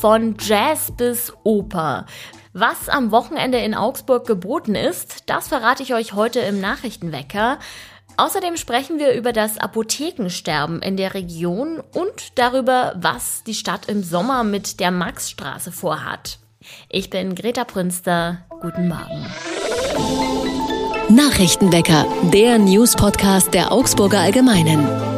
[0.00, 2.06] von Jazz bis Oper.
[2.52, 7.58] Was am Wochenende in Augsburg geboten ist, das verrate ich euch heute im Nachrichtenwecker.
[8.16, 14.02] Außerdem sprechen wir über das Apothekensterben in der Region und darüber, was die Stadt im
[14.02, 16.38] Sommer mit der Maxstraße vorhat.
[16.88, 18.38] Ich bin Greta Prünster.
[18.60, 19.26] Guten Morgen.
[21.08, 25.17] Nachrichtenwecker, der News-Podcast der Augsburger Allgemeinen.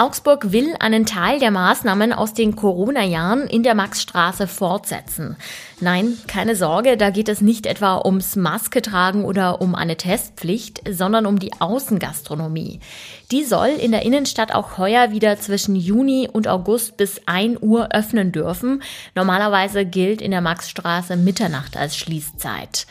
[0.00, 5.36] Augsburg will einen Teil der Maßnahmen aus den Corona-Jahren in der Maxstraße fortsetzen.
[5.80, 10.82] Nein, keine Sorge, da geht es nicht etwa ums Maske tragen oder um eine Testpflicht,
[10.88, 12.78] sondern um die Außengastronomie.
[13.32, 17.88] Die soll in der Innenstadt auch heuer wieder zwischen Juni und August bis 1 Uhr
[17.90, 18.84] öffnen dürfen.
[19.16, 22.86] Normalerweise gilt in der Maxstraße Mitternacht als Schließzeit.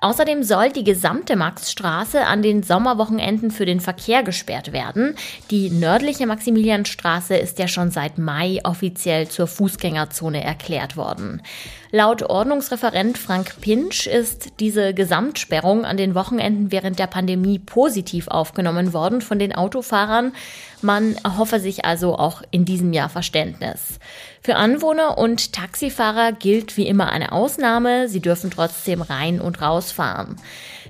[0.00, 5.16] Außerdem soll die gesamte Maxstraße an den Sommerwochenenden für den Verkehr gesperrt werden.
[5.50, 11.42] Die nördliche Maximilianstraße ist ja schon seit Mai offiziell zur Fußgängerzone erklärt worden.
[11.90, 18.92] Laut Ordnungsreferent Frank Pinsch ist diese Gesamtsperrung an den Wochenenden während der Pandemie positiv aufgenommen
[18.92, 20.32] worden von den Autofahrern.
[20.80, 23.98] Man erhoffe sich also auch in diesem Jahr Verständnis.
[24.40, 28.08] Für Anwohner und Taxifahrer gilt wie immer eine Ausnahme.
[28.08, 30.36] Sie dürfen trotzdem rein und raus fahren.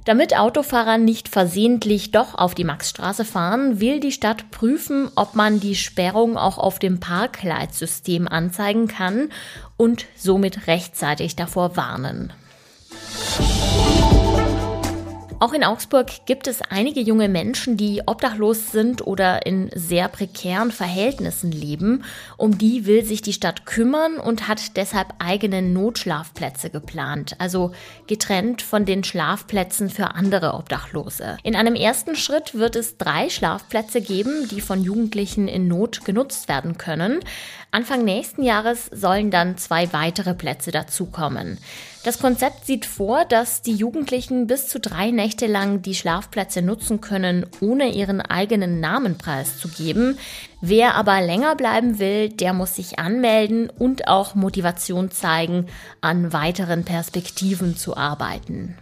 [0.05, 5.61] Damit Autofahrer nicht versehentlich doch auf die Maxstraße fahren, will die Stadt prüfen, ob man
[5.61, 9.31] die Sperrung auch auf dem Parkleitsystem anzeigen kann
[9.77, 12.33] und somit rechtzeitig davor warnen.
[15.41, 20.73] Auch in Augsburg gibt es einige junge Menschen, die obdachlos sind oder in sehr prekären
[20.73, 22.03] Verhältnissen leben.
[22.37, 27.71] Um die will sich die Stadt kümmern und hat deshalb eigene Notschlafplätze geplant, also
[28.09, 31.37] getrennt von den Schlafplätzen für andere Obdachlose.
[31.45, 36.49] In einem ersten Schritt wird es drei Schlafplätze geben, die von Jugendlichen in Not genutzt
[36.49, 37.21] werden können.
[37.71, 41.59] Anfang nächsten Jahres sollen dann zwei weitere Plätze dazukommen.
[42.05, 47.01] Das Konzept sieht vor, dass die Jugendlichen bis zu drei Nächte lang die Schlafplätze nutzen
[47.01, 50.19] können, ohne ihren eigenen Namen preiszugeben.
[50.61, 55.67] Wer aber länger bleiben will, der muss sich anmelden und auch Motivation zeigen,
[56.01, 58.77] an weiteren Perspektiven zu arbeiten.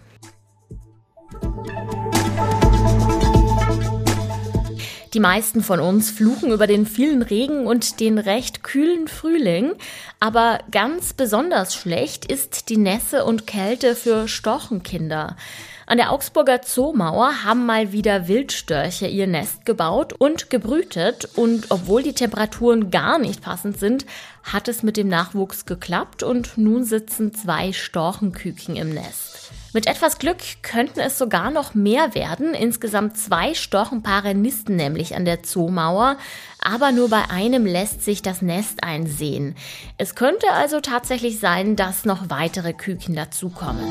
[5.16, 9.72] Die meisten von uns fluchen über den vielen Regen und den recht kühlen Frühling,
[10.21, 15.38] aber ganz besonders schlecht ist die Nässe und Kälte für Storchenkinder.
[15.87, 22.03] An der Augsburger Zoomauer haben mal wieder Wildstörche ihr Nest gebaut und gebrütet und obwohl
[22.03, 24.05] die Temperaturen gar nicht passend sind,
[24.43, 29.50] hat es mit dem Nachwuchs geklappt und nun sitzen zwei Storchenküken im Nest.
[29.76, 32.54] Mit etwas Glück könnten es sogar noch mehr werden.
[32.54, 36.16] Insgesamt zwei Storchenpaare nisten nämlich an der Zoomauer,
[36.62, 39.54] aber nur bei einem lässt sich das Nest einsehen.
[39.98, 43.84] Es könnte also tatsächlich sein, dass noch weitere Küken dazukommen.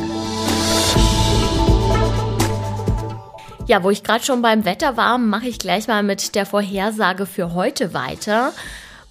[3.67, 7.28] Ja, wo ich gerade schon beim Wetter war, mache ich gleich mal mit der Vorhersage
[7.28, 8.53] für heute weiter.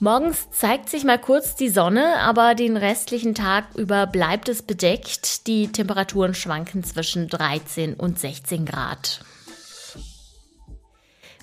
[0.00, 5.47] Morgens zeigt sich mal kurz die Sonne, aber den restlichen Tag über bleibt es bedeckt.
[5.47, 9.21] Die Temperaturen schwanken zwischen 13 und 16 Grad.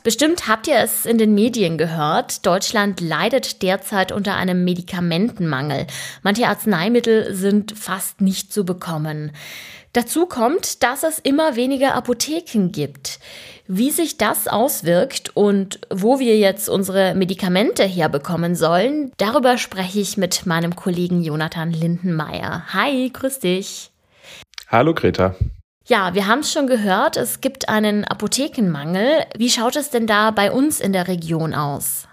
[0.04, 2.46] Bestimmt habt ihr es in den Medien gehört.
[2.46, 5.86] Deutschland leidet derzeit unter einem Medikamentenmangel.
[6.24, 9.32] Manche Arzneimittel sind fast nicht zu bekommen.
[9.94, 13.20] Dazu kommt, dass es immer weniger Apotheken gibt.
[13.74, 20.18] Wie sich das auswirkt und wo wir jetzt unsere Medikamente herbekommen sollen, darüber spreche ich
[20.18, 22.66] mit meinem Kollegen Jonathan Lindenmeier.
[22.74, 23.92] Hi, grüß dich.
[24.68, 25.36] Hallo Greta.
[25.88, 29.24] Ja, wir haben es schon gehört, es gibt einen Apothekenmangel.
[29.38, 32.10] Wie schaut es denn da bei uns in der Region aus?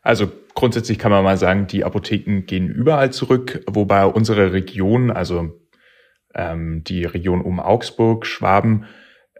[0.00, 5.60] Also grundsätzlich kann man mal sagen, die Apotheken gehen überall zurück, wobei unsere Region, also
[6.34, 8.86] ähm, die Region um Augsburg, Schwaben,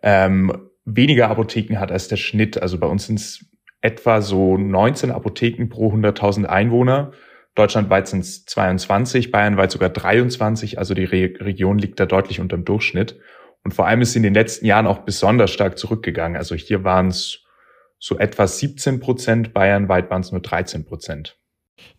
[0.02, 2.60] ähm, weniger Apotheken hat als der Schnitt.
[2.60, 3.46] Also bei uns sind es
[3.80, 7.12] etwa so 19 Apotheken pro 100.000 Einwohner.
[7.54, 10.78] Deutschlandweit sind es 22, bayernweit sogar 23.
[10.78, 13.18] Also die Re Region liegt da deutlich unter dem Durchschnitt.
[13.64, 16.36] Und vor allem ist sie in den letzten Jahren auch besonders stark zurückgegangen.
[16.36, 17.44] Also hier waren es
[17.98, 21.38] so etwa 17 Prozent, bayernweit waren es nur 13 Prozent.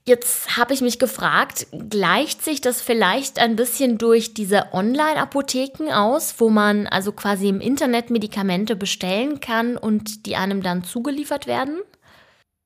[0.05, 6.35] Jetzt habe ich mich gefragt, gleicht sich das vielleicht ein bisschen durch diese Online-Apotheken aus,
[6.39, 11.79] wo man also quasi im Internet Medikamente bestellen kann und die einem dann zugeliefert werden?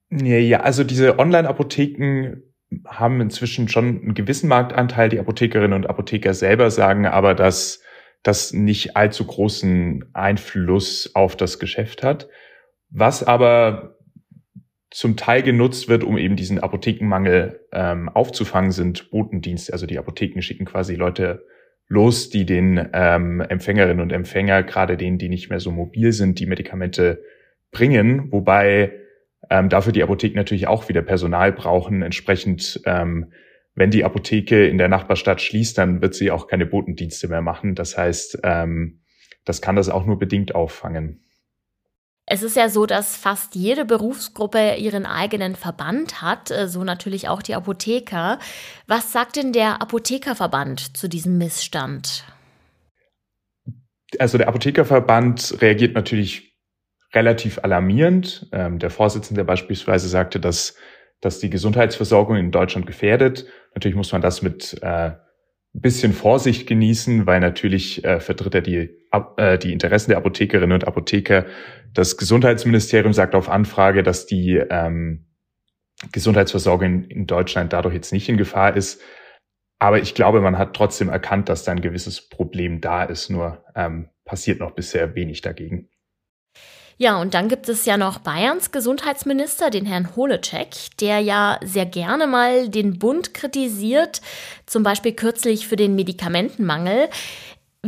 [0.09, 2.41] Ja, ja also diese Online-Apotheken
[2.85, 5.09] haben inzwischen schon einen gewissen Marktanteil.
[5.09, 7.81] Die Apothekerinnen und Apotheker selber sagen aber, dass
[8.23, 12.27] das nicht allzu großen Einfluss auf das Geschäft hat.
[12.89, 13.96] Was aber
[14.89, 19.73] zum Teil genutzt wird, um eben diesen Apothekenmangel ähm, aufzufangen, sind Botendienste.
[19.73, 21.45] Also die Apotheken schicken quasi Leute
[21.87, 26.39] los, die den ähm, Empfängerinnen und Empfänger, gerade denen, die nicht mehr so mobil sind,
[26.39, 27.21] die Medikamente
[27.71, 28.93] bringen, wobei
[29.49, 32.01] ähm, dafür die Apotheken natürlich auch wieder Personal brauchen.
[32.01, 33.31] Entsprechend, ähm,
[33.75, 37.75] wenn die Apotheke in der Nachbarstadt schließt, dann wird sie auch keine Botendienste mehr machen.
[37.75, 39.01] Das heißt, ähm,
[39.45, 41.26] das kann das auch nur bedingt auffangen.
[42.29, 47.29] Es ist ja so, dass fast jede Berufsgruppe ihren eigenen Verband hat, äh, so natürlich
[47.29, 48.37] auch die Apotheker.
[48.85, 52.25] Was sagt denn der Apothekerverband zu diesem Missstand?
[54.19, 56.53] Also der Apothekerverband reagiert natürlich
[57.13, 58.47] relativ alarmierend.
[58.51, 60.75] Ähm, der Vorsitzende beispielsweise sagte, dass,
[61.21, 63.45] dass die Gesundheitsversorgung in Deutschland gefährdet.
[63.73, 65.11] Natürlich muss man das mit äh,
[65.71, 71.45] bisschen Vorsicht genießen, weil natürlich äh, vertritt er die, die Interessen der Apothekerinnen und Apotheker.
[71.93, 75.25] Das Gesundheitsministerium sagt auf Anfrage, dass die ähm,
[76.11, 79.01] Gesundheitsversorgung in Deutschland dadurch jetzt nicht in Gefahr ist.
[79.79, 83.63] Aber ich glaube, man hat trotzdem erkannt, dass da ein gewisses Problem da ist, nur
[83.75, 85.89] ähm, passiert noch bisher wenig dagegen.
[86.99, 91.85] Ja, und dann gibt es ja noch Bayerns Gesundheitsminister, den Herrn Holecek, der ja sehr
[91.85, 94.21] gerne mal den Bund kritisiert,
[94.65, 97.09] zum Beispiel kürzlich für den Medikamentenmangel.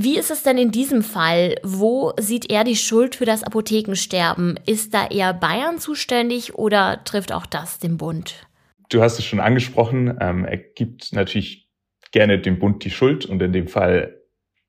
[0.01, 1.55] Wie ist es denn in diesem Fall?
[1.61, 4.57] Wo sieht er die Schuld für das Apothekensterben?
[4.65, 8.47] Ist da eher Bayern zuständig oder trifft auch das den Bund?
[8.87, 10.17] Du hast es schon angesprochen.
[10.21, 11.69] Ähm, er gibt natürlich
[12.13, 14.21] gerne dem Bund die Schuld und in dem Fall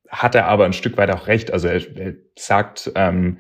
[0.09, 1.53] hat er aber ein Stück weit auch recht.
[1.53, 3.39] Also er, er sagt, ähm,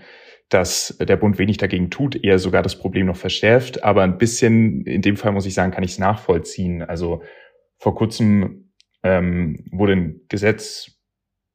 [0.48, 3.82] dass der Bund wenig dagegen tut, eher sogar das Problem noch verschärft.
[3.82, 6.82] Aber ein bisschen, in dem Fall muss ich sagen, kann ich es nachvollziehen.
[6.82, 7.24] Also
[7.78, 8.70] vor kurzem
[9.02, 10.99] ähm, wurde ein Gesetz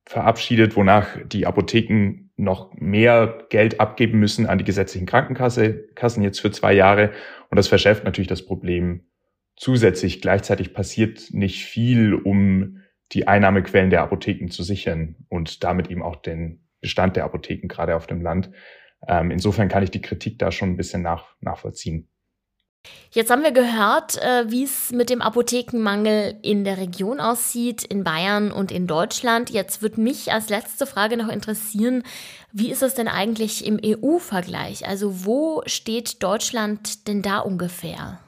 [0.06, 6.52] verabschiedet, wonach die Apotheken noch mehr Geld abgeben müssen an die gesetzlichen Krankenkassen jetzt für
[6.52, 7.12] zwei Jahre.
[7.50, 9.08] Und das verschärft natürlich das Problem
[9.56, 10.22] zusätzlich.
[10.22, 12.82] Gleichzeitig passiert nicht viel, um
[13.12, 17.96] die Einnahmequellen der Apotheken zu sichern und damit eben auch den Bestand der Apotheken gerade
[17.96, 18.52] auf dem Land.
[19.08, 22.10] Ähm, insofern kann ich die Kritik da schon ein bisschen nach, nachvollziehen.
[23.12, 28.04] Jetzt haben wir gehört, äh, wie es mit dem Apothekenmangel in der Region aussieht, in
[28.04, 29.50] Bayern und in Deutschland.
[29.50, 32.04] Jetzt würde mich als letzte Frage noch interessieren,
[32.52, 34.88] wie ist es denn eigentlich im EU-Vergleich?
[34.88, 38.20] Also wo steht Deutschland denn da ungefähr?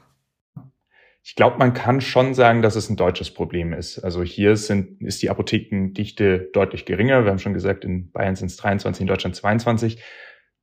[1.21, 3.99] Ich glaube, man kann schon sagen, dass es ein deutsches Problem ist.
[3.99, 7.25] Also hier sind, ist die Apothekendichte deutlich geringer.
[7.25, 10.01] Wir haben schon gesagt, in Bayern sind es 23, in Deutschland 22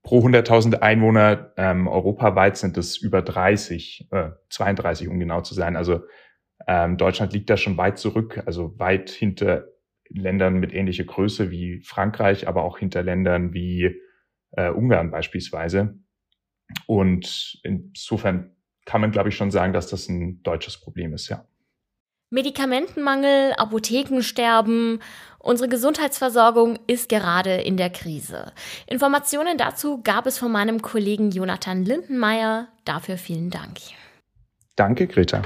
[0.05, 1.53] pro 100.000 Einwohner.
[1.57, 5.75] Ähm, europaweit sind es über 30, äh, 32 um genau zu sein.
[5.75, 6.03] Also
[6.69, 9.67] ähm, Deutschland liegt da schon weit zurück, also weit hinter
[10.09, 14.01] Ländern mit ähnlicher Größe wie Frankreich, aber auch hinter Ländern wie
[14.53, 15.99] äh, Ungarn beispielsweise.
[16.87, 18.55] Und insofern
[18.85, 21.47] kann man, glaube ich, schon sagen, dass das ein deutsches Problem ist, ja.
[22.31, 25.01] Medikamentenmangel, Apothekensterben,
[25.45, 28.53] unsere Gesundheitsversorgung ist gerade in der Krise.
[28.87, 32.69] Informationen dazu gab es von meinem Kollegen Jonathan Lindenmeier.
[32.85, 33.79] Dafür vielen Dank.
[34.77, 35.43] Danke, Greta.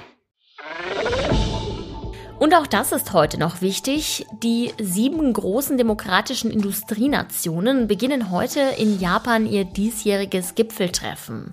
[2.38, 4.24] Und auch das ist heute noch wichtig.
[4.44, 11.52] Die sieben großen demokratischen Industrienationen beginnen heute in Japan ihr diesjähriges Gipfeltreffen.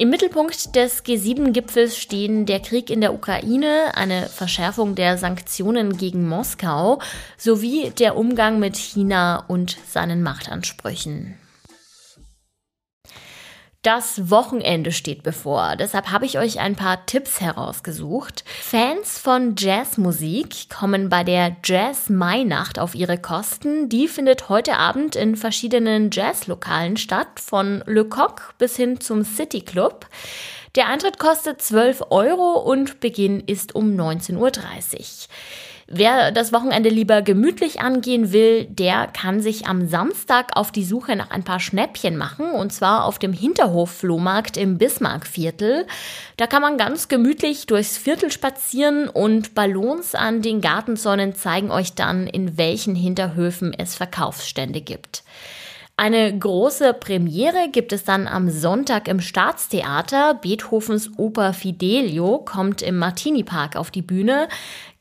[0.00, 6.26] Im Mittelpunkt des G7-Gipfels stehen der Krieg in der Ukraine, eine Verschärfung der Sanktionen gegen
[6.26, 7.02] Moskau
[7.36, 11.34] sowie der Umgang mit China und seinen Machtansprüchen.
[13.82, 18.44] Das Wochenende steht bevor, deshalb habe ich euch ein paar Tipps herausgesucht.
[18.46, 23.88] Fans von Jazzmusik kommen bei der Jazz Mai-Nacht auf ihre Kosten.
[23.88, 29.62] Die findet heute Abend in verschiedenen Jazzlokalen statt, von Le Coq bis hin zum City
[29.62, 30.06] Club.
[30.74, 34.50] Der Eintritt kostet 12 Euro und Beginn ist um 19.30 Uhr.
[35.92, 41.16] Wer das Wochenende lieber gemütlich angehen will, der kann sich am Samstag auf die Suche
[41.16, 45.88] nach ein paar Schnäppchen machen und zwar auf dem Hinterhof-Flohmarkt im Bismarckviertel.
[46.36, 51.94] Da kann man ganz gemütlich durchs Viertel spazieren und Ballons an den Gartenzäunen zeigen euch
[51.94, 55.24] dann, in welchen Hinterhöfen es Verkaufsstände gibt.
[56.00, 60.32] Eine große Premiere gibt es dann am Sonntag im Staatstheater.
[60.32, 64.48] Beethovens Oper Fidelio kommt im Martini Park auf die Bühne.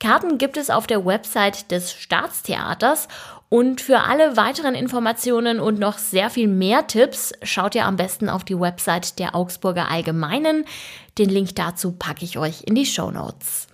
[0.01, 3.08] Karten gibt es auf der Website des Staatstheaters
[3.48, 8.27] und für alle weiteren Informationen und noch sehr viel mehr Tipps schaut ihr am besten
[8.27, 10.65] auf die Website der Augsburger Allgemeinen.
[11.18, 13.68] Den Link dazu packe ich euch in die Show Notes.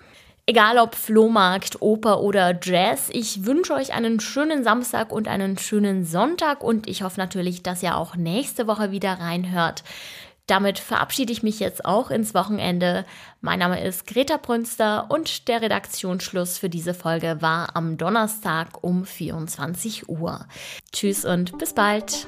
[0.48, 6.06] Egal ob Flohmarkt, Oper oder Jazz, ich wünsche euch einen schönen Samstag und einen schönen
[6.06, 9.84] Sonntag und ich hoffe natürlich, dass ihr auch nächste Woche wieder reinhört.
[10.46, 13.06] Damit verabschiede ich mich jetzt auch ins Wochenende.
[13.42, 19.04] Mein Name ist Greta Brünster und der Redaktionsschluss für diese Folge war am Donnerstag um
[19.04, 20.46] 24 Uhr.
[20.92, 22.28] Tschüss und bis bald.